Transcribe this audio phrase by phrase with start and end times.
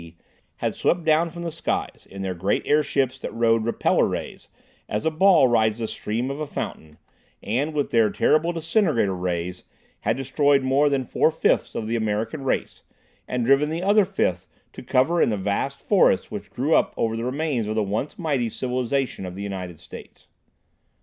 [0.01, 0.17] D.,
[0.55, 4.49] had swept down from the skies in their great airships that rode "repeller rays"
[4.89, 6.97] as a ball rides the stream of a fountain,
[7.43, 9.61] and with their terrible "disintegrator rays"
[9.99, 12.81] had destroyed more than four fifths of the American race,
[13.27, 17.15] and driven the other fifth to cover in the vast forests which grew up over
[17.15, 20.29] the remains of the once mighty civilization of the United States.